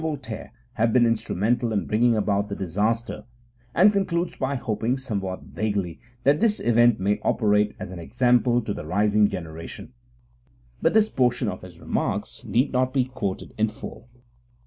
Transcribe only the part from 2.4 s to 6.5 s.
the disaster, and concludes by hoping, somewhat vaguely, that